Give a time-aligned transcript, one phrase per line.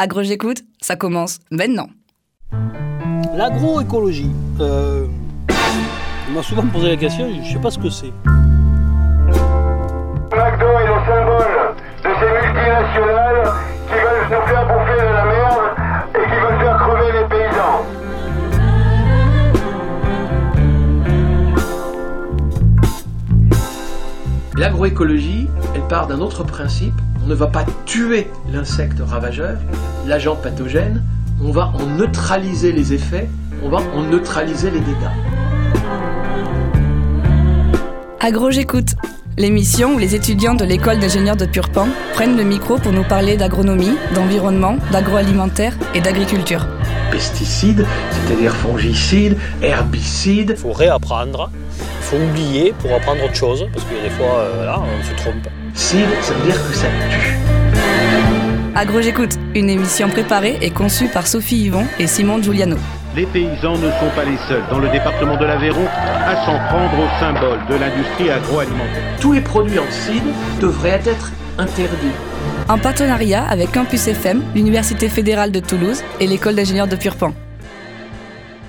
[0.00, 1.88] Agro j'écoute, ça commence maintenant.
[3.34, 4.30] L'agroécologie.
[4.60, 5.08] Euh,
[6.28, 8.12] on m'a souvent posé la question, je ne sais pas ce que c'est.
[8.24, 8.36] McDo
[10.36, 11.74] est le symbole
[12.04, 13.42] de ces multinationales
[13.88, 15.66] qui veulent nous faire bouffer de la merde
[16.14, 17.82] et qui veulent faire crever les paysans.
[24.56, 26.94] L'agroécologie, elle part d'un autre principe.
[27.28, 29.58] On ne va pas tuer l'insecte ravageur,
[30.06, 31.04] l'agent pathogène,
[31.44, 33.28] on va en neutraliser les effets,
[33.62, 35.12] on va en neutraliser les dégâts.
[38.18, 38.94] Agro j'écoute,
[39.36, 43.36] l'émission où les étudiants de l'école d'ingénieurs de Purpan prennent le micro pour nous parler
[43.36, 46.66] d'agronomie, d'environnement, d'agroalimentaire et d'agriculture.
[47.10, 50.52] Pesticides, c'est-à-dire fongicides, herbicides.
[50.52, 51.50] Il faut réapprendre,
[52.08, 55.46] faut oublier pour apprendre autre chose, parce a des fois, euh, là, on se trompe.
[55.74, 57.36] Cide, ça veut dire que ça tue.
[58.74, 62.76] Agro j'écoute, une émission préparée et conçue par Sophie Yvon et Simon Giuliano.
[63.14, 65.84] Les paysans ne sont pas les seuls dans le département de l'Aveyron
[66.24, 69.02] à s'en prendre au symbole de l'industrie agroalimentaire.
[69.20, 70.22] Tous les produits en cide
[70.60, 72.14] devraient être interdits.
[72.68, 77.32] En partenariat avec Campus FM, l'Université fédérale de Toulouse et l'école d'ingénieurs de Purpan.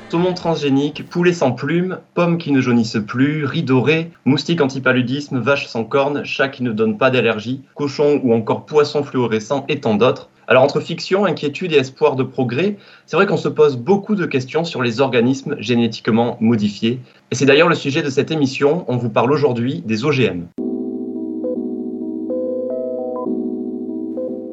[0.10, 5.68] Saumon transgénique, poulet sans plumes, pommes qui ne jaunissent plus, riz doré, moustique antipaludisme, vache
[5.68, 9.94] sans cornes, chat qui ne donne pas d'allergie, cochon ou encore poisson fluorescent et tant
[9.94, 10.30] d'autres.
[10.48, 14.26] Alors entre fiction, inquiétude et espoir de progrès, c'est vrai qu'on se pose beaucoup de
[14.26, 17.00] questions sur les organismes génétiquement modifiés.
[17.30, 20.48] Et c'est d'ailleurs le sujet de cette émission, on vous parle aujourd'hui des OGM.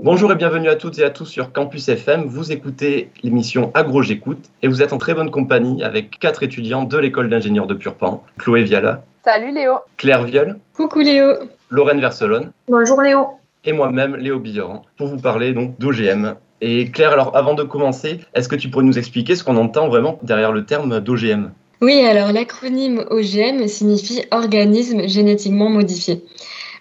[0.06, 2.26] Bonjour et bienvenue à toutes et à tous sur Campus FM.
[2.26, 6.84] Vous écoutez l'émission Agro J'écoute et vous êtes en très bonne compagnie avec quatre étudiants
[6.84, 8.22] de l'école d'ingénieurs de Purpan.
[8.38, 9.02] Chloé Viala.
[9.24, 9.78] Salut Léo.
[9.96, 10.60] Claire Viol.
[10.76, 11.32] Coucou Léo.
[11.70, 12.52] Lorraine Verselone.
[12.68, 13.26] Bonjour Léo.
[13.64, 16.36] Et moi-même, Léo Billeran, pour vous parler donc d'OGM.
[16.60, 19.88] Et Claire, alors avant de commencer, est-ce que tu pourrais nous expliquer ce qu'on entend
[19.88, 26.22] vraiment derrière le terme d'OGM Oui, alors l'acronyme OGM signifie organisme génétiquement modifié.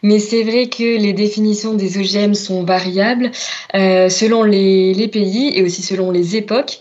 [0.05, 3.31] Mais c'est vrai que les définitions des OGM sont variables
[3.73, 6.77] euh, selon les, pays et aussi selon les époques.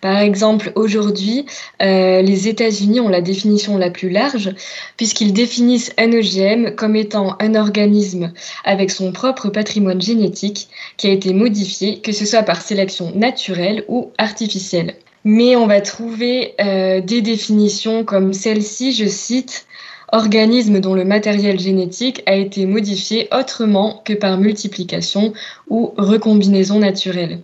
[0.00, 1.44] Par exemple, aujourd'hui,
[1.82, 4.54] euh, les États-Unis ont la définition la plus large
[4.96, 10.68] puisqu'ils définissent un OGM comme étant un organisme avec son propre patrimoine génétique
[10.98, 14.94] qui a été modifié, que ce soit par sélection naturelle ou artificielle.
[15.24, 19.66] Mais on va trouver euh, des définitions comme celle-ci, je cite,
[20.12, 25.32] organisme dont le matériel génétique a été modifié autrement que par multiplication
[25.68, 27.40] ou recombinaison naturelle.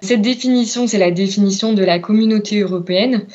[0.00, 3.26] Cette définition, c'est la définition de la communauté européenne.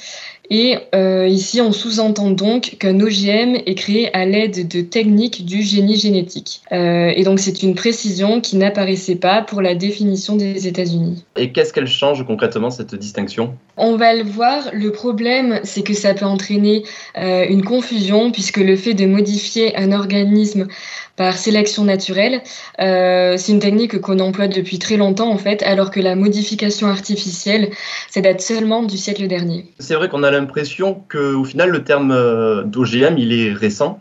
[0.49, 5.61] Et euh, ici, on sous-entend donc qu'un OGM est créé à l'aide de techniques du
[5.61, 6.61] génie génétique.
[6.71, 11.23] Euh, et donc, c'est une précision qui n'apparaissait pas pour la définition des États-Unis.
[11.35, 13.55] Et qu'est-ce qu'elle change concrètement, cette distinction?
[13.77, 14.69] On va le voir.
[14.73, 16.83] Le problème, c'est que ça peut entraîner
[17.17, 20.67] euh, une confusion, puisque le fait de modifier un organisme
[21.15, 22.41] par sélection naturelle,
[22.77, 27.71] c'est une technique qu'on emploie depuis très longtemps en fait, alors que la modification artificielle,
[28.09, 29.65] ça date seulement du siècle dernier.
[29.79, 33.99] C'est vrai qu'on a l'impression qu'au final, le terme euh, d'OGM, il est récent,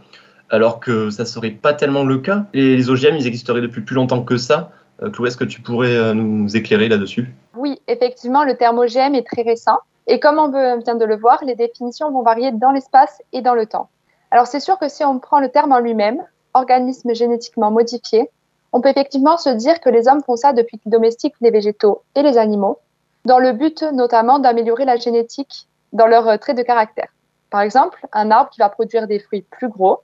[0.50, 2.46] alors que ça serait pas tellement le cas.
[2.54, 4.70] Et les OGM, ils existeraient depuis plus longtemps que ça.
[5.02, 7.34] Euh, Chloé, est-ce que tu pourrais nous éclairer là-dessus?
[7.56, 9.78] Oui, effectivement, le terme OGM est très récent.
[10.06, 13.54] Et comme on vient de le voir, les définitions vont varier dans l'espace et dans
[13.54, 13.90] le temps.
[14.30, 16.22] Alors c'est sûr que si on prend le terme en lui-même,
[16.54, 18.30] organismes génétiquement modifiés,
[18.72, 22.02] on peut effectivement se dire que les hommes font ça depuis qu'ils domestiquent les végétaux
[22.14, 22.78] et les animaux,
[23.24, 27.08] dans le but notamment d'améliorer la génétique dans leurs traits de caractère.
[27.50, 30.00] Par exemple, un arbre qui va produire des fruits plus gros,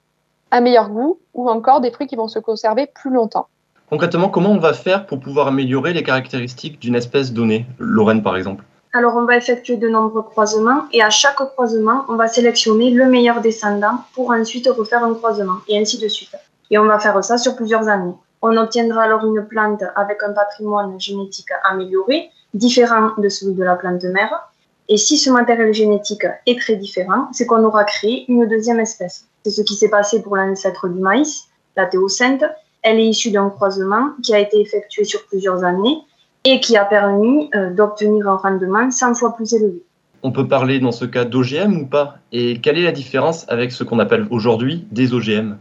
[0.51, 3.49] un meilleur goût ou encore des fruits qui vont se conserver plus longtemps.
[3.91, 7.67] Concrètement, comment on va faire pour pouvoir améliorer les caractéristiques d'une espèce donnée?
[7.79, 8.65] Lorraine, par exemple
[8.97, 13.07] alors, on va effectuer de nombreux croisements et à chaque croisement, on va sélectionner le
[13.07, 16.37] meilleur descendant pour ensuite refaire un croisement et ainsi de suite.
[16.71, 18.15] Et on va faire ça sur plusieurs années.
[18.41, 23.75] On obtiendra alors une plante avec un patrimoine génétique amélioré, différent de celui de la
[23.75, 24.49] plante mère.
[24.89, 29.27] Et si ce matériel génétique est très différent, c'est qu'on aura créé une deuxième espèce.
[29.45, 31.45] C'est ce qui s'est passé pour l'ancêtre du maïs,
[31.77, 32.45] la théocenthe.
[32.83, 35.99] Elle est issue d'un croisement qui a été effectué sur plusieurs années
[36.45, 39.83] et qui a permis euh, d'obtenir un rendement 100 fois plus élevé.
[40.23, 42.17] On peut parler dans ce cas d'OGM ou pas?
[42.33, 45.57] Et quelle est la différence avec ce qu'on appelle aujourd'hui des OGM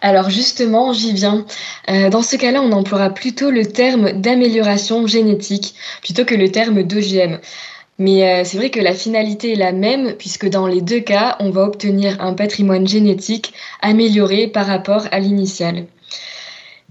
[0.00, 1.44] alors justement, j'y viens.
[1.90, 6.84] Euh, dans ce cas-là, on emploiera plutôt le terme d'amélioration génétique plutôt que le terme
[6.84, 7.38] d'OGM.
[7.98, 11.36] Mais euh, c'est vrai que la finalité est la même puisque dans les deux cas,
[11.40, 13.52] on va obtenir un patrimoine génétique
[13.82, 15.86] amélioré par rapport à l'initial.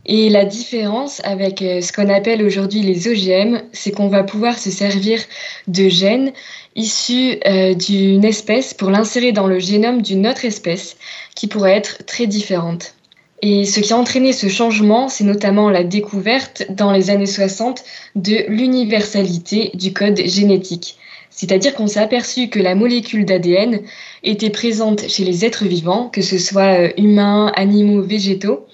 [0.06, 4.58] Et la différence avec euh, ce qu'on appelle aujourd'hui les OGM, c'est qu'on va pouvoir
[4.58, 5.20] se servir
[5.68, 6.32] de gènes
[6.76, 10.98] issus euh, d'une espèce pour l'insérer dans le génome d'une autre espèce
[11.36, 12.97] qui pourrait être très différente.
[13.42, 17.84] Et ce qui a entraîné ce changement, c'est notamment la découverte dans les années 60
[18.16, 20.98] de l'universalité du code génétique.
[21.30, 23.82] C'est-à-dire qu'on s'est aperçu que la molécule d'ADN
[24.24, 28.66] était présente chez les êtres vivants, que ce soit euh, humains, animaux, végétaux,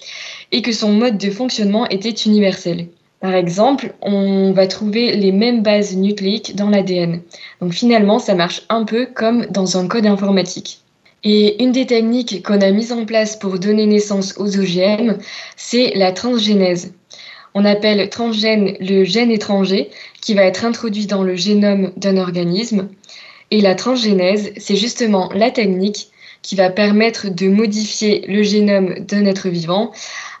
[0.50, 2.86] et que son mode de fonctionnement était universel.
[3.20, 7.20] Par exemple, on va trouver les mêmes bases nucléiques dans l'ADN.
[7.60, 10.83] Donc finalement, ça marche un peu comme dans un code informatique.
[11.24, 15.16] Et une des techniques qu'on a mises en place pour donner naissance aux OGM,
[15.56, 16.92] c'est la transgénèse.
[17.54, 19.90] On appelle transgène le gène étranger
[20.20, 22.88] qui va être introduit dans le génome d'un organisme.
[23.50, 26.08] Et la transgénèse, c'est justement la technique
[26.42, 29.92] qui va permettre de modifier le génome d'un être vivant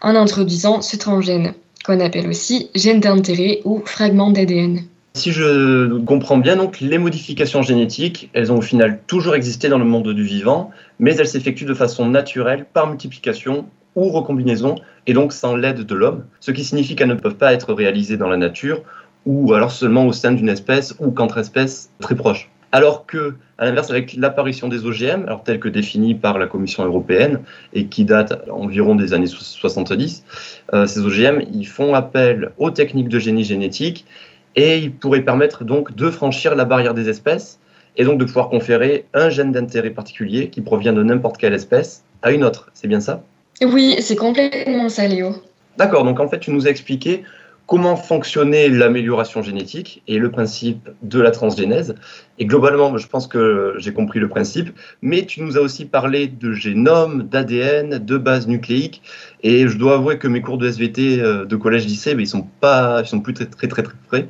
[0.02, 1.54] en introduisant ce transgène,
[1.86, 4.82] qu'on appelle aussi gène d'intérêt ou fragment d'ADN.
[5.16, 9.78] Si je comprends bien, donc, les modifications génétiques, elles ont au final toujours existé dans
[9.78, 14.74] le monde du vivant, mais elles s'effectuent de façon naturelle par multiplication ou recombinaison,
[15.06, 18.16] et donc sans l'aide de l'homme, ce qui signifie qu'elles ne peuvent pas être réalisées
[18.16, 18.82] dans la nature,
[19.24, 22.50] ou alors seulement au sein d'une espèce ou qu'entre espèces très proches.
[22.72, 26.84] Alors que, à l'inverse, avec l'apparition des OGM, alors telles que définies par la Commission
[26.84, 27.38] européenne
[27.72, 30.24] et qui datent environ des années 70,
[30.72, 34.06] euh, ces OGM, ils font appel aux techniques de génie génétique
[34.56, 37.58] et ils pourraient permettre donc de franchir la barrière des espèces
[37.96, 42.04] et donc de pouvoir conférer un gène d'intérêt particulier qui provient de n'importe quelle espèce
[42.22, 42.70] à une autre.
[42.74, 43.22] C'est bien ça?
[43.62, 45.34] Oui, c'est complètement ça, Léo.
[45.76, 47.24] D'accord, donc en fait, tu nous as expliqué
[47.66, 51.94] comment fonctionnait l'amélioration génétique et le principe de la transgénèse.
[52.38, 54.70] Et globalement, je pense que j'ai compris le principe,
[55.00, 59.02] mais tu nous as aussi parlé de génome, d'ADN, de base nucléique,
[59.42, 63.02] et je dois avouer que mes cours de SVT euh, de collège-lycée, ils sont pas,
[63.02, 64.28] ils sont plus très très très très frais.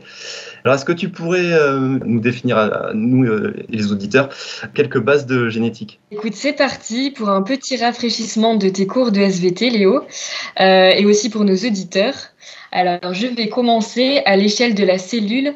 [0.65, 4.29] Alors, est-ce que tu pourrais euh, nous définir à nous euh, et les auditeurs
[4.75, 6.01] quelques bases de génétique?
[6.11, 10.03] Écoute, c'est parti pour un petit rafraîchissement de tes cours de SVT, Léo,
[10.59, 12.15] et aussi pour nos auditeurs.
[12.75, 15.55] Alors, je vais commencer à l'échelle de la cellule.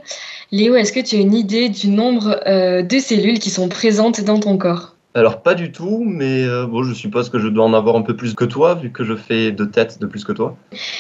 [0.53, 4.23] Léo, est-ce que tu as une idée du nombre euh, de cellules qui sont présentes
[4.23, 4.95] dans ton corps?
[5.15, 8.03] Alors pas du tout, mais euh, bon, je suppose que je dois en avoir un
[8.03, 10.57] peu plus que toi, vu que je fais deux têtes de plus que toi.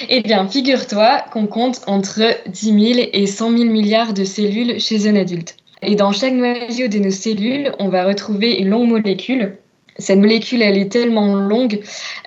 [0.08, 5.08] Eh bien, figure-toi qu'on compte entre 10 000 et 100 000 milliards de cellules chez
[5.08, 5.56] un adulte.
[5.82, 9.56] Et dans chaque noyau de nos cellules, on va retrouver une longue molécule.
[9.98, 11.80] Cette molécule, elle est tellement longue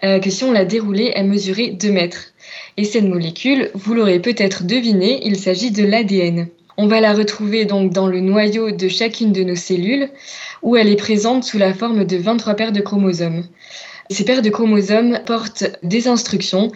[0.05, 2.30] euh, que si on la déroulait, elle mesurait 2 mètres.
[2.77, 6.47] Et cette molécule, vous l'aurez peut-être deviné, il s'agit de l'ADN.
[6.77, 10.09] On va la retrouver donc dans le noyau de chacune de nos cellules,
[10.61, 13.43] où elle est présente sous la forme de 23 paires de chromosomes.
[14.09, 16.71] Ces paires de chromosomes portent des instructions,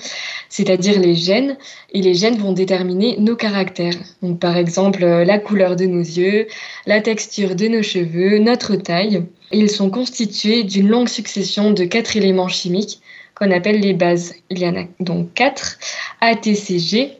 [0.47, 1.57] c'est-à-dire les gènes,
[1.93, 3.97] et les gènes vont déterminer nos caractères.
[4.21, 6.47] Donc, par exemple, la couleur de nos yeux,
[6.85, 9.23] la texture de nos cheveux, notre taille.
[9.51, 13.01] Ils sont constitués d'une longue succession de quatre éléments chimiques
[13.35, 14.33] qu'on appelle les bases.
[14.49, 15.77] Il y en a donc quatre
[16.21, 17.17] ATCG.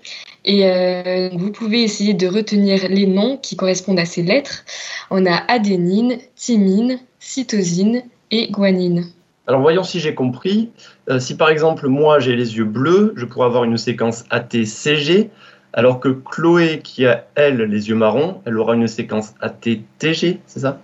[0.48, 4.64] Et euh, vous pouvez essayer de retenir les noms qui correspondent à ces lettres.
[5.10, 9.08] On a adénine, thymine, cytosine et guanine.
[9.48, 10.70] Alors voyons si j'ai compris.
[11.10, 15.30] Euh, si par exemple moi j'ai les yeux bleus, je pourrais avoir une séquence ATCG,
[15.74, 20.60] alors que Chloé qui a elle les yeux marrons, elle aura une séquence ATTG, c'est
[20.60, 20.80] ça?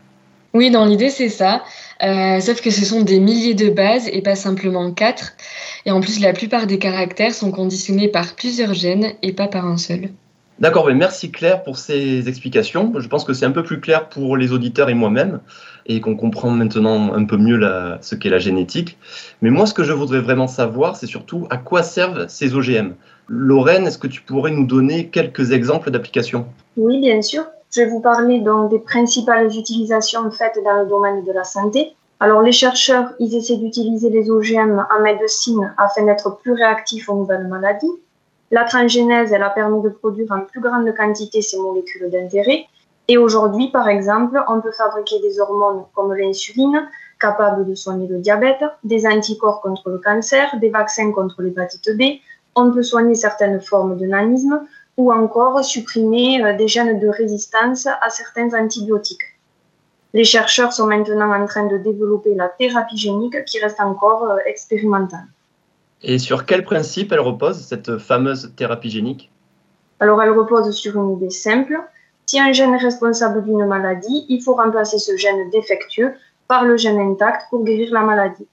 [0.54, 1.64] Oui, dans l'idée, c'est ça.
[2.04, 5.34] Euh, sauf que ce sont des milliers de bases et pas simplement quatre.
[5.86, 9.66] Et en plus, la plupart des caractères sont conditionnés par plusieurs gènes et pas par
[9.66, 10.10] un seul.
[10.60, 12.94] D'accord, mais merci Claire pour ces explications.
[13.00, 15.40] Je pense que c'est un peu plus clair pour les auditeurs et moi-même
[15.88, 17.60] et qu'on comprend maintenant un peu mieux
[18.02, 18.98] ce qu'est la génétique.
[19.42, 22.94] Mais moi, ce que je voudrais vraiment savoir, c'est surtout à quoi servent ces OGM.
[23.28, 26.46] Lorraine, est-ce que tu pourrais nous donner quelques exemples d'applications?
[26.78, 27.46] Oui, bien sûr.
[27.74, 31.96] Je vais vous parler donc des principales utilisations faites dans le domaine de la santé.
[32.20, 37.16] Alors les chercheurs, ils essaient d'utiliser les OGM en médecine afin d'être plus réactifs aux
[37.16, 37.92] nouvelles maladies.
[38.52, 42.66] La transgénèse, elle a permis de produire en plus grande quantité ces molécules d'intérêt.
[43.08, 46.90] Et aujourd'hui, par exemple, on peut fabriquer des hormones comme l'insuline,
[47.22, 52.20] capables de soigner le diabète, des anticorps contre le cancer, des vaccins contre l'hépatite B.
[52.54, 54.60] On peut soigner certaines formes de nanisme,
[54.98, 59.24] ou encore supprimer euh, des gènes de résistance à certains antibiotiques.
[60.14, 64.38] Les chercheurs sont maintenant en train de développer la thérapie génique qui reste encore euh,
[64.46, 65.28] expérimentale.
[66.04, 69.32] Et sur quel principe elle repose, cette fameuse thérapie génique?
[70.00, 71.80] Alors elle repose sur une idée simple.
[72.26, 76.14] Si un gène est responsable d'une maladie, il faut remplacer ce gène défectueux
[76.48, 78.48] par le gène intact pour guérir la maladie.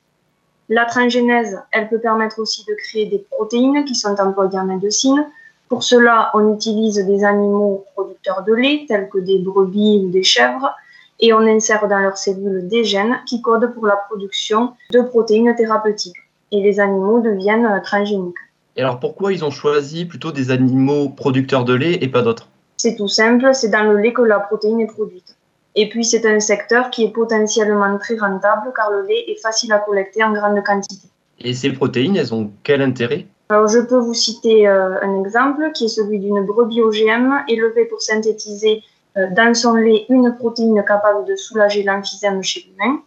[0.68, 5.26] La transgénèse, elle peut permettre aussi de créer des protéines qui sont employées en médecine.
[5.68, 10.22] Pour cela, on utilise des animaux producteurs de lait, tels que des brebis ou des
[10.22, 10.74] chèvres,
[11.20, 15.54] et on insère dans leurs cellules des gènes qui codent pour la production de protéines
[15.54, 16.16] thérapeutiques.
[16.52, 18.36] Et les animaux deviennent euh, transgéniques.
[18.76, 22.48] Et alors pourquoi ils ont choisi plutôt des animaux producteurs de lait et pas d'autres?
[22.76, 25.36] C'est tout simple, c'est dans le lait que la protéine est produite.
[25.74, 29.72] Et puis c'est un secteur qui est potentiellement très rentable car le lait est facile
[29.72, 31.08] à collecter en grande quantité.
[31.40, 33.26] Et ces protéines, elles ont quel intérêt?
[33.50, 37.86] Alors je peux vous citer euh, un exemple qui est celui d'une brebis OGM élevée
[37.86, 38.82] pour synthétiser
[39.16, 43.00] euh, dans son lait une protéine capable de soulager l'emphysème chez l'humain.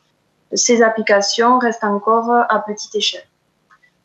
[0.54, 3.28] Ces applications restent encore à petite échelle.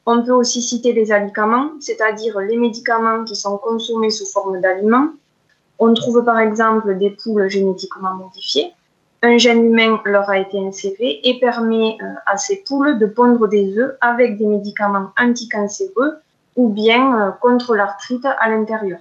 [0.04, 5.08] On peut aussi citer les alicaments, c'est-à-dire les médicaments qui sont consommés sous forme d'aliments.
[5.78, 8.72] On trouve par exemple des poules génétiquement modifiées.
[9.22, 13.48] Un gène humain leur a été inséré et permet euh, à ces poules de pondre
[13.48, 16.18] des œufs avec des médicaments anticancéreux
[16.56, 19.00] ou bien euh, contre l'arthrite à l'intérieur.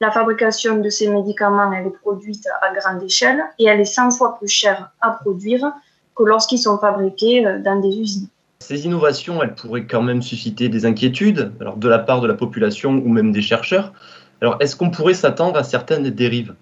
[0.00, 4.12] La fabrication de ces médicaments elle est produite à grande échelle et elle est 100
[4.12, 5.72] fois plus chère à produire
[6.14, 8.28] que lorsqu'ils sont fabriqués euh, dans des usines.
[8.60, 12.34] Ces innovations, elles pourraient quand même susciter des inquiétudes, alors de la part de la
[12.34, 13.92] population ou même des chercheurs.
[14.40, 16.54] Alors, est-ce qu'on pourrait s'attendre à certaines dérives?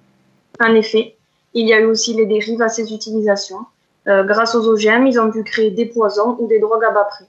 [0.61, 1.17] En effet,
[1.55, 3.65] il y a eu aussi les dérives à ces utilisations.
[4.07, 7.05] Euh, grâce aux OGM, ils ont pu créer des poisons ou des drogues à bas
[7.05, 7.27] prix.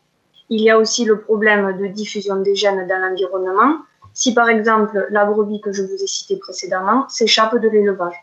[0.50, 3.78] Il y a aussi le problème de diffusion des gènes dans l'environnement.
[4.14, 8.16] Si par exemple la brebis que je vous ai citée précédemment s'échappe de l'élevage.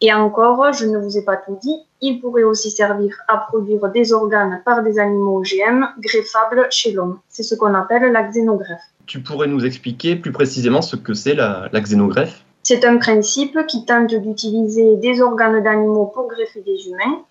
[0.00, 3.88] Et encore, je ne vous ai pas tout dit, il pourrait aussi servir à produire
[3.88, 7.20] des organes par des animaux OGM greffables chez l'homme.
[7.28, 8.82] C'est ce qu'on appelle la xénogreffe.
[9.06, 12.44] Tu pourrais nous expliquer plus précisément ce que c'est la, la xénogreffe?
[12.62, 17.22] C'est un principe qui tente d'utiliser des organes d'animaux pour greffer des humains.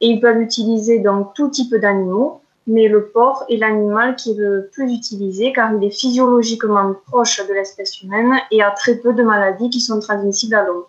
[0.00, 4.36] Et ils peuvent utiliser donc tout type d'animaux, mais le porc est l'animal qui est
[4.36, 9.14] le plus utilisé car il est physiologiquement proche de l'espèce humaine et a très peu
[9.14, 10.84] de maladies qui sont transmissibles à l'homme.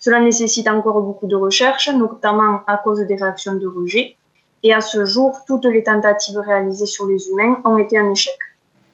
[0.00, 4.16] Cela nécessite encore beaucoup de recherches, notamment à cause des réactions de rejet.
[4.62, 8.36] Et à ce jour, toutes les tentatives réalisées sur les humains ont été un échec.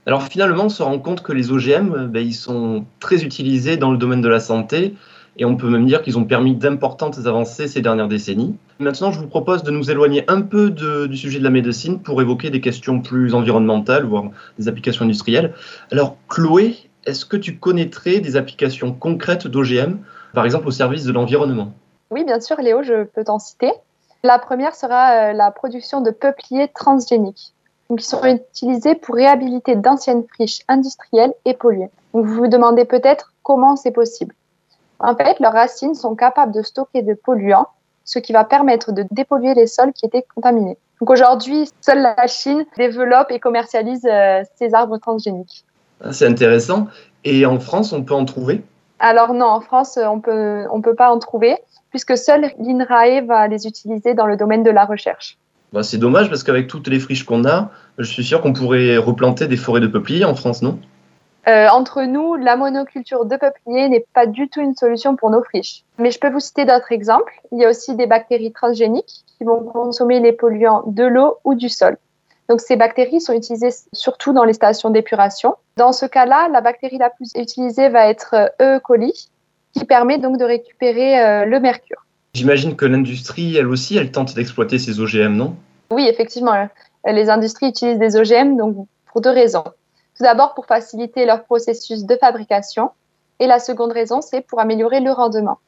[0.04, 3.90] Alors finalement, on se rend compte que les OGM, ben, ils sont très utilisés dans
[3.90, 4.94] le domaine de la santé
[5.38, 8.56] et on peut même dire qu'ils ont permis d'importantes avancées ces dernières décennies.
[8.78, 12.20] Maintenant, je vous propose de nous éloigner un peu du sujet de la médecine pour
[12.20, 14.24] évoquer des questions plus environnementales, voire
[14.58, 15.54] des applications industrielles.
[15.92, 19.98] Alors, Chloé, est-ce que tu connaîtrais des applications concrètes d'OGM
[20.34, 21.72] par exemple au service de l'environnement?
[22.10, 23.72] Oui, bien sûr, Léo, je peux t'en citer.
[24.22, 27.52] La première sera euh, la production de peupliers transgéniques,
[27.96, 31.90] qui sont utilisés pour réhabiliter d'anciennes friches industrielles et polluées.
[32.12, 34.34] Vous vous demandez peut-être comment c'est possible.
[34.98, 37.68] En fait, leurs racines sont capables de stocker de polluants,
[38.04, 40.78] ce qui va permettre de dépolluer les sols qui étaient contaminés.
[41.00, 45.64] Donc aujourd'hui, seule la Chine développe et commercialise euh, ces arbres transgéniques.
[46.02, 46.86] Ah, c'est intéressant.
[47.24, 48.62] Et en France, on peut en trouver?
[48.98, 51.56] Alors non, en France, on peut, on peut pas en trouver,
[51.90, 55.36] puisque seul l'INRAE va les utiliser dans le domaine de la recherche.
[55.72, 58.96] Bah, c'est dommage parce qu'avec toutes les friches qu'on a, je suis sûr qu'on pourrait
[58.96, 60.78] replanter des forêts de peupliers en France, non?
[61.48, 65.42] Euh, Entre nous, la monoculture de peupliers n'est pas du tout une solution pour nos
[65.42, 65.84] friches.
[65.98, 67.32] Mais je peux vous citer d'autres exemples.
[67.52, 71.54] Il y a aussi des bactéries transgéniques qui vont consommer les polluants de l'eau ou
[71.54, 71.96] du sol.
[72.48, 75.56] Donc ces bactéries sont utilisées surtout dans les stations d'épuration.
[75.76, 78.78] Dans ce cas-là, la bactérie la plus utilisée va être E.
[78.78, 79.28] coli,
[79.72, 82.04] qui permet donc de récupérer euh, le mercure.
[82.34, 85.56] J'imagine que l'industrie, elle aussi, elle tente d'exploiter ces OGM, non?
[85.90, 86.68] Oui, effectivement.
[87.04, 89.64] Les industries utilisent des OGM donc pour deux raisons.
[90.16, 92.90] Tout d'abord pour faciliter leur processus de fabrication
[93.38, 95.58] et la seconde raison, c'est pour améliorer le rendement.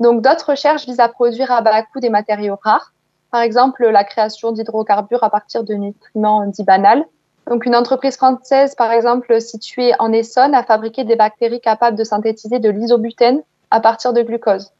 [0.00, 2.92] Donc d'autres recherches visent à produire à bas coût des matériaux rares
[3.30, 7.04] par exemple, la création d'hydrocarbures à partir de nutriments dits banals.
[7.48, 12.04] Donc, une entreprise française, par exemple, située en Essonne, a fabriqué des bactéries capables de
[12.04, 14.72] synthétiser de l'isobutène à partir de glucose.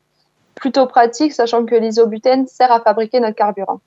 [0.54, 3.80] Plutôt pratique, sachant que l'isobutène sert à fabriquer notre carburant.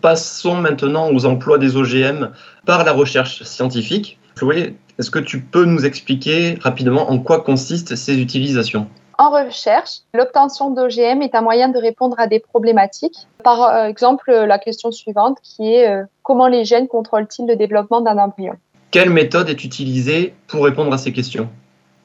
[0.00, 2.30] Passons maintenant aux emplois des OGM
[2.66, 4.18] par la recherche scientifique.
[4.36, 8.86] Chloé, est-ce que tu peux nous expliquer rapidement en quoi consistent ces utilisations?
[9.18, 13.28] En recherche, l'obtention d'OGM est un moyen de répondre à des problématiques.
[13.44, 18.00] Par euh, exemple, la question suivante qui est euh, comment les gènes contrôlent-ils le développement
[18.00, 18.54] d'un embryon?
[18.90, 21.48] Quelle méthode est utilisée pour répondre à ces questions?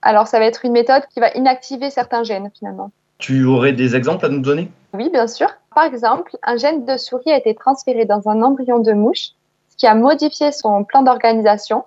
[0.01, 2.91] Alors, ça va être une méthode qui va inactiver certains gènes finalement.
[3.17, 4.69] Tu aurais des exemples à nous donner?
[4.93, 5.47] Oui, bien sûr.
[5.73, 9.29] Par exemple, un gène de souris a été transféré dans un embryon de mouche,
[9.69, 11.83] ce qui a modifié son plan d'organisation,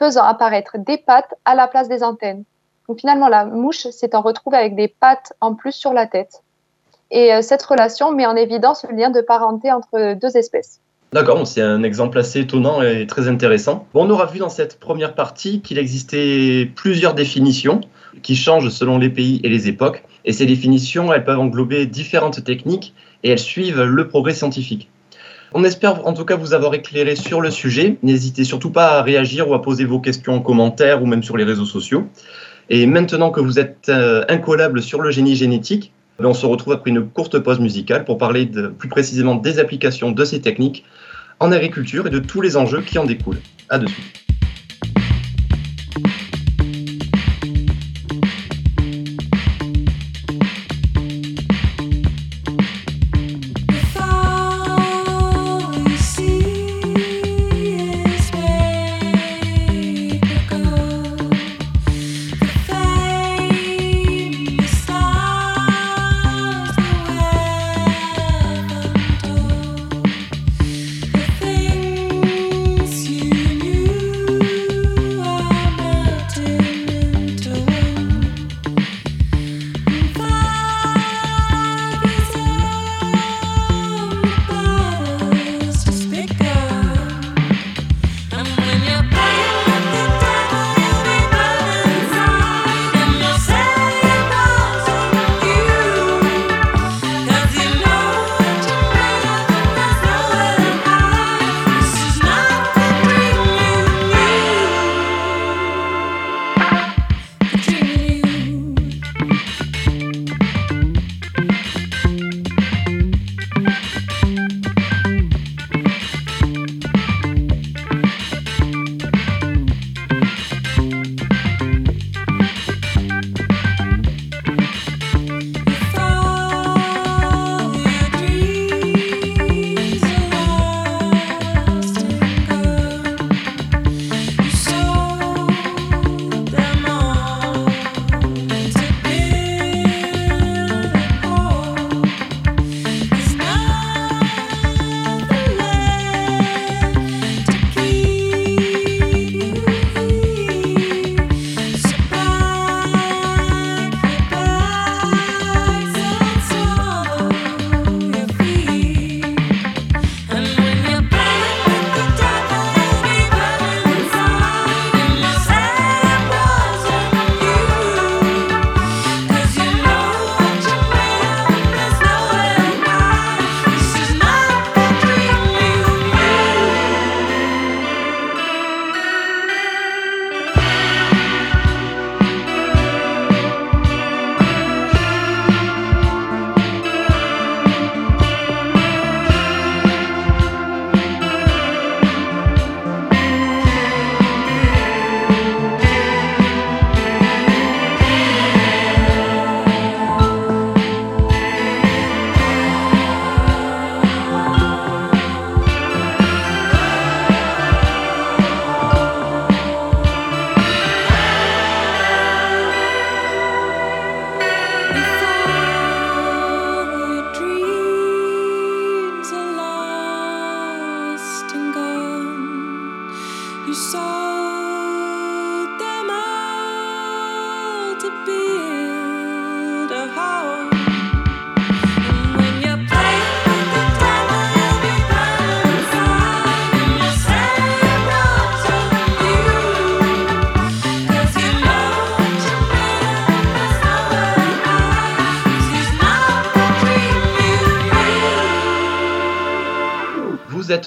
[0.00, 2.44] faisant apparaître des pattes à la place des antennes.
[2.88, 6.42] Donc finalement, la mouche en retrouvée avec des pattes en plus sur la tête.
[7.12, 10.80] Et euh, cette relation met en évidence le lien de parenté entre deux espèces.
[11.12, 13.86] D'accord, c'est un exemple assez étonnant et très intéressant.
[13.94, 17.80] On aura vu dans cette première partie qu'il existait plusieurs définitions
[18.22, 20.04] qui changent selon les pays et les époques.
[20.24, 24.88] Et ces définitions, elles peuvent englober différentes techniques et elles suivent le progrès scientifique.
[25.52, 27.98] On espère en tout cas vous avoir éclairé sur le sujet.
[28.02, 31.36] N'hésitez surtout pas à réagir ou à poser vos questions en commentaire ou même sur
[31.36, 32.06] les réseaux sociaux.
[32.68, 34.24] Et maintenant que vous êtes euh,
[34.80, 38.46] sur le génie génétique, ben, on se retrouve après une courte pause musicale pour parler
[38.46, 40.84] plus précisément des applications de ces techniques
[41.40, 43.40] en agriculture et de tous les enjeux qui en découlent.
[43.68, 44.29] À de suite.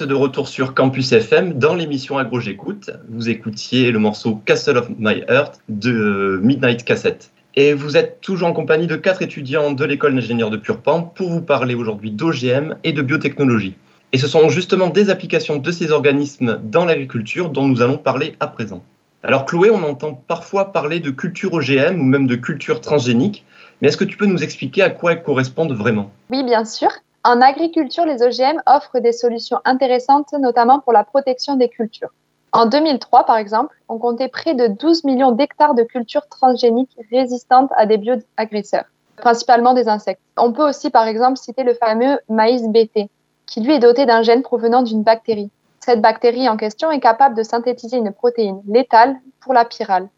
[0.02, 2.90] De retour sur Campus FM dans l'émission Agro J'écoute.
[3.08, 7.30] Vous écoutiez le morceau Castle of My Earth de Midnight Cassette.
[7.54, 11.30] Et vous êtes toujours en compagnie de quatre étudiants de l'école d'ingénieurs de Purpan pour
[11.30, 13.76] vous parler aujourd'hui d'OGM et de biotechnologie.
[14.12, 18.34] Et ce sont justement des applications de ces organismes dans l'agriculture dont nous allons parler
[18.40, 18.82] à présent.
[19.22, 23.44] Alors Chloé, on entend parfois parler de culture OGM ou même de culture transgénique,
[23.80, 26.10] mais est-ce que tu peux nous expliquer à quoi elles correspondent vraiment?
[26.30, 26.88] Oui, bien sûr.
[27.26, 32.10] En agriculture, les OGM offrent des solutions intéressantes, notamment pour la protection des cultures.
[32.52, 37.70] En 2003, par exemple, on comptait près de 12 millions d'hectares de cultures transgéniques résistantes
[37.78, 38.84] à des bioagresseurs,
[39.16, 40.20] principalement des insectes.
[40.36, 43.08] On peut aussi, par exemple, citer le fameux maïs BT,
[43.46, 45.50] qui lui est doté d'un gène provenant d'une bactérie.
[45.80, 50.10] Cette bactérie en question est capable de synthétiser une protéine létale pour la pyrale.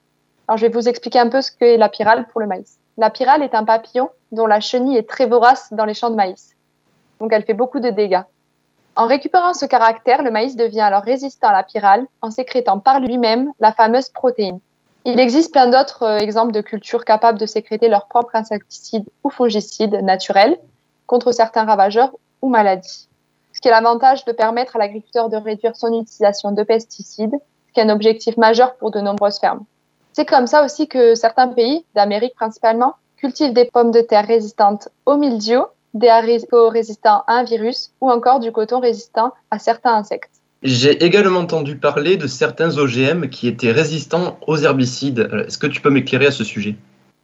[0.49, 2.79] Alors, je vais vous expliquer un peu ce qu'est la pyrale pour le maïs.
[2.99, 6.17] La pyrale est un papillon dont la chenille est très vorace dans les champs de
[6.17, 6.56] maïs
[7.21, 8.23] donc elle fait beaucoup de dégâts.
[8.97, 13.01] En récupérant ce caractère, le maïs devient alors résistant à la pyrale en sécrétant par
[13.01, 14.59] lui-même la fameuse protéine.
[15.05, 19.31] Il existe plein d'autres euh, exemples de cultures capables de sécréter leur propre insecticide ou
[19.31, 20.59] fongicide naturel
[21.07, 22.11] contre certains ravageurs
[22.43, 23.09] ou maladies.
[23.53, 27.37] Ce qui est l'avantage de permettre à l'agriculteur de réduire son utilisation de pesticides,
[27.69, 29.65] ce qui est un objectif majeur pour de nombreuses fermes.
[30.13, 34.89] C'est comme ça aussi que certains pays, d'Amérique principalement, cultivent des pommes de terre résistantes
[35.05, 35.63] au mildiou,
[35.97, 40.31] des haricots résistants à un virus ou encore du coton résistant à certains insectes.
[40.63, 45.29] J'ai également entendu parler de certains OGM qui étaient résistants aux herbicides.
[45.47, 46.77] Est-ce que tu peux m'éclairer à ce sujet?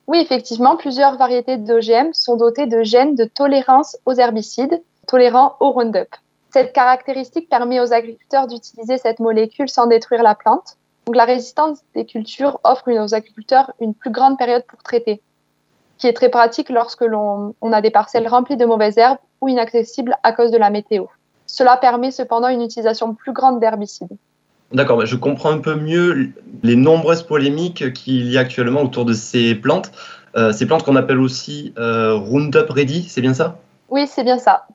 [0.06, 5.70] Oui, effectivement, plusieurs variétés d'OGM sont dotées de gènes de tolérance aux herbicides, tolérants au
[5.70, 6.08] Roundup.
[6.50, 10.76] Cette caractéristique permet aux agriculteurs d'utiliser cette molécule sans détruire la plante.
[11.06, 15.22] Donc la résistance des cultures offre aux agriculteurs une plus grande période pour traiter,
[16.02, 20.16] qui est très pratique lorsque l'on a des parcelles remplies de mauvaises herbes ou inaccessibles
[20.24, 21.04] à cause de la météo.
[21.46, 24.10] Cela permet cependant une utilisation plus grande d'herbicides.
[24.72, 26.32] D'accord, bah, je comprends un peu mieux
[26.64, 29.92] les nombreuses polémiques qu'il y a actuellement autour de ces plantes.
[30.34, 33.60] Euh, ces plantes qu'on appelle aussi euh, Roundup Ready, c'est bien ça?
[33.88, 34.66] Oui, c'est bien ça.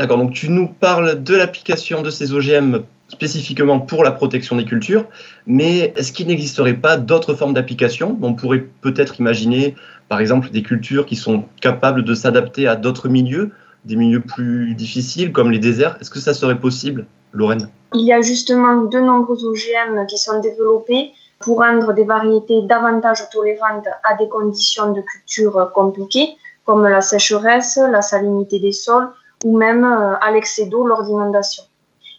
[0.00, 4.64] D'accord, donc tu nous parles de l'application de ces OGM spécifiquement pour la protection des
[4.64, 5.04] cultures,
[5.46, 8.18] mais est-ce qu'il n'existerait pas d'autres formes d'application?
[8.22, 9.76] On pourrait peut-être imaginer,
[10.08, 13.50] par exemple, des cultures qui sont capables de s'adapter à d'autres milieux,
[13.84, 15.96] des milieux plus difficiles comme les déserts.
[16.00, 17.68] Est-ce que ça serait possible, Lorraine?
[17.94, 23.28] Il y a justement de nombreux OGM qui sont développés pour rendre des variétés davantage
[23.30, 29.08] tolérantes à des conditions de culture compliquées, comme la sécheresse, la salinité des sols
[29.44, 31.64] ou même euh, à l'excès d'eau lors d'inondations.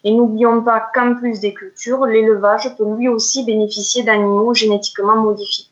[0.03, 5.65] Et n'oublions pas qu'en plus des cultures, l'élevage peut lui aussi bénéficier d'animaux génétiquement modifiés.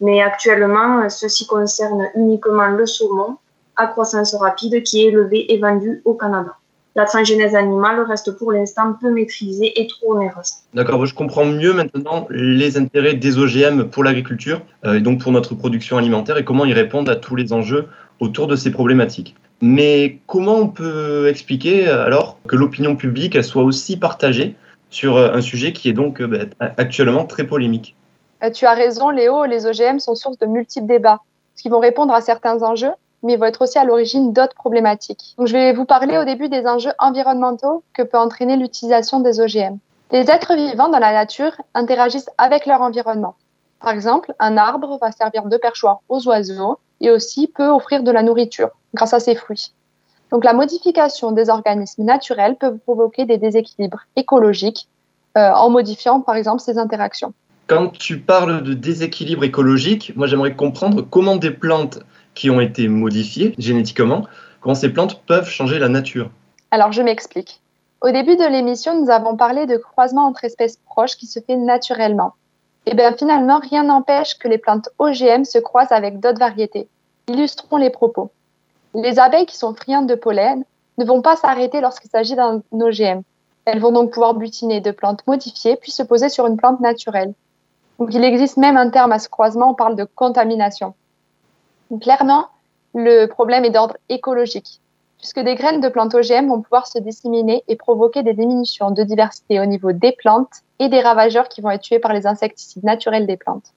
[0.00, 3.36] Mais actuellement, ceci concerne uniquement le saumon,
[3.76, 6.56] à croissance rapide qui est élevé et vendu au Canada.
[6.94, 10.52] La transgénèse animale reste pour l'instant peu maîtrisée et trop onéreuse.
[10.74, 15.32] D'accord, je comprends mieux maintenant les intérêts des OGM pour l'agriculture euh, et donc pour
[15.32, 17.86] notre production alimentaire et comment ils répondent à tous les enjeux
[18.20, 19.34] autour de ces problématiques.
[19.62, 24.56] Mais comment on peut expliquer alors que l'opinion publique soit aussi partagée
[24.90, 27.96] sur euh, un sujet qui est donc euh, ben, actuellement très polémique?
[28.54, 31.20] Tu as raison Léo, les OGM sont source de multiples débats
[31.56, 32.90] qui vont répondre à certains enjeux
[33.22, 35.34] mais vont être aussi à l'origine d'autres problématiques.
[35.38, 39.40] Donc, je vais vous parler au début des enjeux environnementaux que peut entraîner l'utilisation des
[39.40, 39.78] OGM.
[40.10, 43.36] Les êtres vivants dans la nature interagissent avec leur environnement.
[43.80, 48.10] Par exemple, un arbre va servir de perchoir aux oiseaux et aussi peut offrir de
[48.10, 49.72] la nourriture grâce à ses fruits.
[50.30, 54.88] Donc la modification des organismes naturels peut provoquer des déséquilibres écologiques
[55.36, 57.34] euh, en modifiant par exemple ces interactions.
[57.66, 62.00] Quand tu parles de déséquilibre écologique, moi j'aimerais comprendre comment des plantes
[62.34, 64.26] qui ont été modifiées génétiquement,
[64.60, 66.30] comment ces plantes peuvent changer la nature.
[66.70, 67.60] Alors je m'explique.
[68.00, 71.56] Au début de l'émission, nous avons parlé de croisement entre espèces proches qui se fait
[71.56, 72.32] naturellement.
[72.86, 76.88] Eh bien finalement, rien n'empêche que les plantes OGM se croisent avec d'autres variétés.
[77.28, 78.30] Illustrons les propos.
[78.94, 80.64] Les abeilles qui sont friandes de pollen
[80.98, 83.22] ne vont pas s'arrêter lorsqu'il s'agit d'un OGM.
[83.64, 87.32] Elles vont donc pouvoir butiner de plantes modifiées puis se poser sur une plante naturelle.
[87.98, 90.94] Donc il existe même un terme à ce croisement, on parle de contamination.
[92.00, 92.48] Clairement,
[92.94, 94.80] le problème est d'ordre écologique,
[95.22, 99.04] puisque des graines de plantes OGM vont pouvoir se disséminer et provoquer des diminutions de
[99.04, 102.82] diversité au niveau des plantes et des ravageurs qui vont être tués par les insecticides
[102.82, 103.72] naturels des plantes.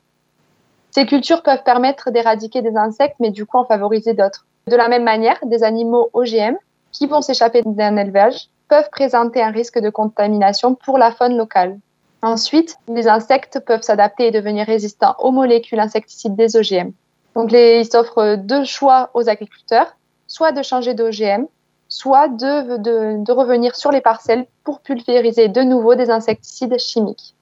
[0.89, 4.47] Ces cultures peuvent permettre d'éradiquer des insectes, mais du coup en favoriser d'autres.
[4.65, 6.55] De la même manière, des animaux OGM
[6.91, 11.77] qui vont s'échapper d'un élevage peuvent présenter un risque de contamination pour la faune locale.
[12.23, 16.91] Ensuite, les insectes peuvent s'adapter et devenir résistants aux molécules insecticides des OGM.
[17.35, 19.95] Donc, ils offrent deux choix aux agriculteurs,
[20.35, 21.45] soit de changer d'OGM,
[21.87, 27.35] soit de, revenir sur les parcelles pour pulvériser de nouveau des insecticides chimiques.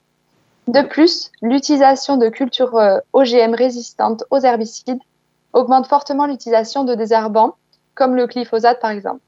[0.67, 4.99] De plus, l'utilisation de cultures euh, OGM résistantes aux herbicides
[5.53, 7.55] augmente fortement l'utilisation de désherbants,
[7.95, 9.21] comme le glyphosate par exemple,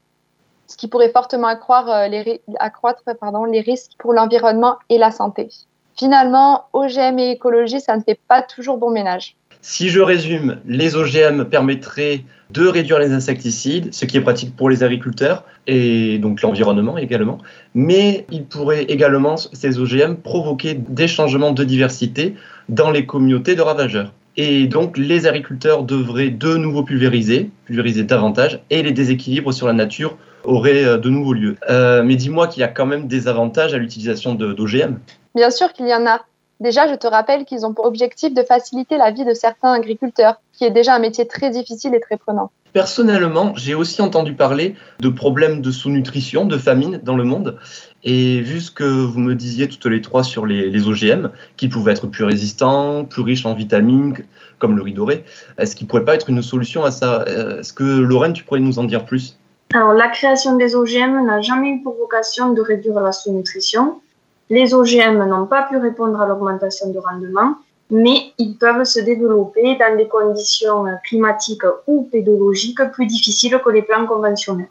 [0.68, 3.02] ce qui pourrait fortement accroître euh, accroître
[3.50, 5.48] les risques pour l'environnement et la santé.
[5.96, 9.36] Finalement, OGM et écologie, ça ne fait pas toujours bon ménage.
[9.68, 14.70] Si je résume, les OGM permettraient de réduire les insecticides, ce qui est pratique pour
[14.70, 17.38] les agriculteurs et donc l'environnement également,
[17.74, 22.36] mais ils pourraient également, ces OGM, provoquer des changements de diversité
[22.68, 24.12] dans les communautés de ravageurs.
[24.36, 29.72] Et donc les agriculteurs devraient de nouveau pulvériser, pulvériser davantage, et les déséquilibres sur la
[29.72, 31.56] nature auraient euh, de nouveau lieu.
[31.68, 35.00] Euh, mais dis-moi qu'il y a quand même des avantages à l'utilisation d'OGM.
[35.34, 36.24] Bien sûr qu'il y en a.
[36.60, 40.40] Déjà, je te rappelle qu'ils ont pour objectif de faciliter la vie de certains agriculteurs,
[40.52, 42.50] qui est déjà un métier très difficile et très prenant.
[42.72, 47.58] Personnellement, j'ai aussi entendu parler de problèmes de sous-nutrition, de famine dans le monde.
[48.04, 51.68] Et vu ce que vous me disiez toutes les trois sur les, les OGM, qui
[51.68, 54.14] pouvaient être plus résistants, plus riches en vitamines,
[54.58, 55.24] comme le riz doré,
[55.58, 57.24] est-ce qu'il ne pourrait pas être une solution à ça?
[57.26, 59.38] Est-ce que Lorraine, tu pourrais nous en dire plus?
[59.74, 64.00] Alors, la création des OGM n'a jamais eu pour vocation de réduire la sous-nutrition.
[64.48, 67.56] Les OGM n'ont pas pu répondre à l'augmentation de rendement,
[67.90, 73.82] mais ils peuvent se développer dans des conditions climatiques ou pédologiques plus difficiles que les
[73.82, 74.70] plants conventionnels.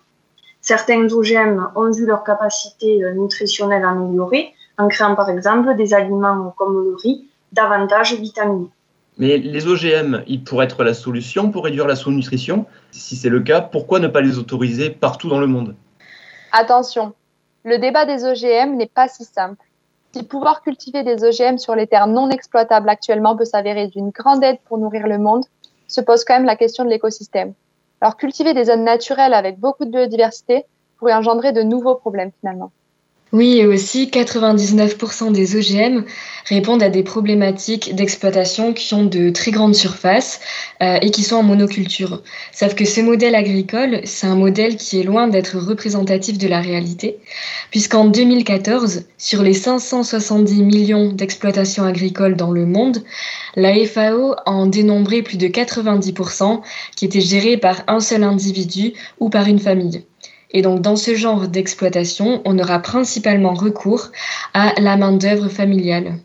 [0.62, 6.84] Certains OGM ont vu leur capacité nutritionnelle améliorée en créant par exemple des aliments comme
[6.84, 8.70] le riz davantage vitaminés.
[9.18, 12.66] Mais les OGM, ils pourraient être la solution pour réduire la sous-nutrition?
[12.92, 15.76] Si c'est le cas, pourquoi ne pas les autoriser partout dans le monde?
[16.52, 17.14] Attention,
[17.64, 19.65] le débat des OGM n'est pas si simple.
[20.16, 24.46] Si pouvoir cultiver des OGM sur les terres non exploitables actuellement peut s'avérer d'une grande
[24.46, 25.44] aide pour nourrir le monde,
[25.90, 27.54] se pose quand même la question de l'écosystème.
[28.00, 30.64] Alors cultiver des zones naturelles avec beaucoup de biodiversité
[30.96, 32.72] pourrait engendrer de nouveaux problèmes finalement.
[33.36, 36.06] Oui, et aussi 99% des OGM
[36.46, 40.40] répondent à des problématiques d'exploitation qui ont de très grandes surfaces
[40.82, 42.24] euh, et qui sont en monoculture.
[42.54, 46.62] Sauf que ce modèle agricole, c'est un modèle qui est loin d'être représentatif de la
[46.62, 47.18] réalité,
[47.72, 53.04] puisqu'en 2014, sur les 570 millions d'exploitations agricoles dans le monde,
[53.58, 56.62] la FAO en dénombrait plus de 90%
[56.96, 60.06] qui étaient gérées par un seul individu ou par une famille.
[60.52, 64.12] Et donc, dans ce genre d'exploitation, on aura principalement recours
[64.54, 66.16] à la main-d'œuvre familiale.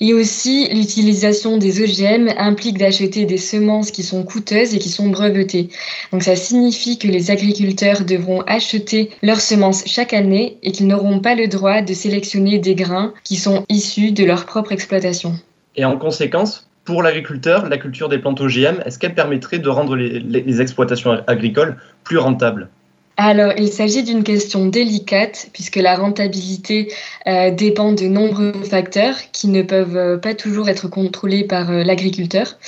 [0.00, 5.08] Et aussi, l'utilisation des OGM implique d'acheter des semences qui sont coûteuses et qui sont
[5.08, 5.68] brevetées.
[6.12, 11.20] Donc, ça signifie que les agriculteurs devront acheter leurs semences chaque année et qu'ils n'auront
[11.20, 15.34] pas le droit de sélectionner des grains qui sont issus de leur propre exploitation.
[15.76, 19.96] Et en conséquence, pour l'agriculteur, la culture des plantes OGM, est-ce qu'elle permettrait de rendre
[19.96, 22.68] les, les exploitations agricoles plus rentables?
[23.16, 26.92] Alors, il s'agit d'une question délicate puisque la rentabilité
[27.28, 31.84] euh, dépend de nombreux facteurs qui ne peuvent euh, pas toujours être contrôlés par euh,
[31.84, 32.58] l'agriculteur.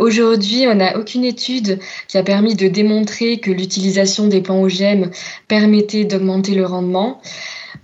[0.00, 1.78] Aujourd'hui, on n'a aucune étude
[2.08, 5.10] qui a permis de démontrer que l'utilisation des plants OGM
[5.46, 7.20] permettait d'augmenter le rendement.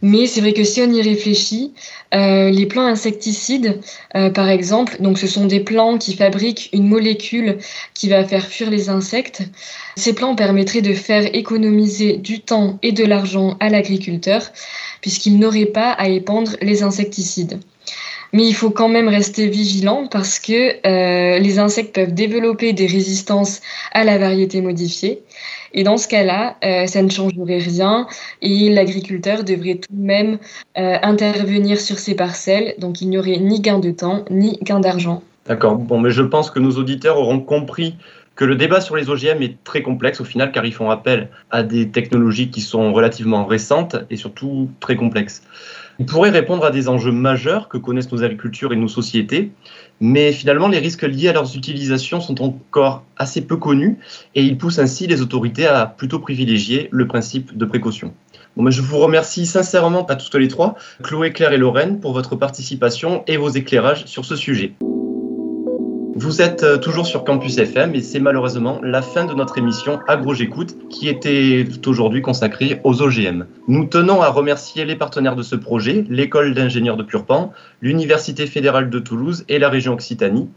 [0.00, 1.72] Mais c'est vrai que si on y réfléchit,
[2.14, 3.80] euh, les plants insecticides,
[4.14, 7.58] euh, par exemple, donc ce sont des plants qui fabriquent une molécule
[7.94, 9.42] qui va faire fuir les insectes.
[9.96, 14.52] Ces plants permettraient de faire économiser du temps et de l'argent à l'agriculteur,
[15.00, 17.58] puisqu'il n'aurait pas à épandre les insecticides.
[18.32, 22.86] Mais il faut quand même rester vigilant parce que euh, les insectes peuvent développer des
[22.86, 23.60] résistances
[23.92, 25.22] à la variété modifiée.
[25.74, 28.06] Et dans ce cas-là, euh, ça ne changerait rien
[28.40, 30.38] et l'agriculteur devrait tout de même
[30.78, 32.74] euh, intervenir sur ses parcelles.
[32.78, 35.22] Donc il n'y aurait ni gain de temps ni gain d'argent.
[35.46, 35.76] D'accord.
[35.76, 37.96] Bon, mais je pense que nos auditeurs auront compris
[38.34, 41.28] que le débat sur les OGM est très complexe au final car ils font appel
[41.50, 45.42] à des technologies qui sont relativement récentes et surtout très complexes.
[46.00, 49.50] Ils pourraient répondre à des enjeux majeurs que connaissent nos agricultures et nos sociétés,
[50.00, 53.98] mais finalement les risques liés à leurs utilisations sont encore assez peu connus
[54.37, 58.14] et ils poussent ainsi les autorités à plutôt privilégier le principe de précaution.
[58.66, 63.22] Je vous remercie sincèrement à toutes les trois, Chloé, Claire et Lorraine, pour votre participation
[63.26, 64.74] et vos éclairages sur ce sujet.
[66.20, 70.00] Vous êtes euh, toujours sur Campus FM et c'est malheureusement la fin de notre émission
[70.09, 73.46] Agro J'écoute qui était aujourd'hui consacrée aux OGM.
[73.68, 77.52] Nous tenons à remercier les partenaires de ce projet, l'école d'ingénieurs de Purpan,
[77.83, 80.48] l'Université fédérale de Toulouse et la région Occitanie,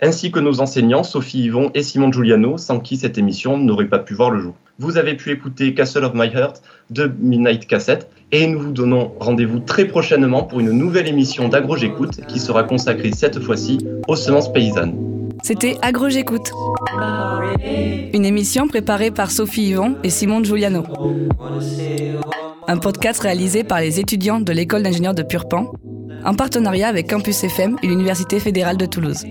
[0.00, 3.98] ainsi que nos enseignants Sophie Yvon et Simon Giuliano, sans qui cette émission n'aurait pas
[3.98, 4.54] pu voir le jour.
[4.78, 9.10] Vous avez pu écouter Castle of My Heart de Midnight Cassette et nous vous donnons
[9.18, 14.14] rendez-vous très prochainement pour une nouvelle émission d'Agro J'écoute qui sera consacrée cette fois-ci aux
[14.14, 15.07] semences paysannes.
[15.42, 16.52] C'était Agro J'écoute,
[18.12, 20.84] une émission préparée par Sophie Yvon et Simon Giuliano.
[22.66, 25.72] Un podcast réalisé par les étudiants de l'école d'ingénieurs de Purpan,
[26.24, 29.24] en partenariat avec Campus FM et l'Université fédérale de Toulouse.